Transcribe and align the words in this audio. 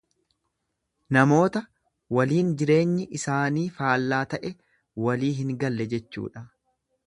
Namoota 1.17 1.61
waliin 2.19 2.49
jireenyi 2.63 3.07
isaanii 3.21 3.69
faallaa 3.77 4.25
ta'e, 4.35 4.55
walii 5.07 5.33
hin 5.43 5.57
galle 5.65 5.89
jechuudha. 5.97 6.49